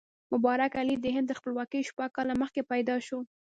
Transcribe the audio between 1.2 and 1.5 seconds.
تر